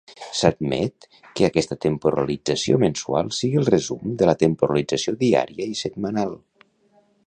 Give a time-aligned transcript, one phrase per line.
[0.37, 1.05] S'admet
[1.39, 6.39] que aquesta temporalització mensual sigui el resum de la temporalització diària i setmanal.